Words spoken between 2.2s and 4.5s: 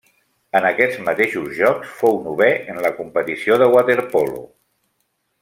novè en la competició de waterpolo.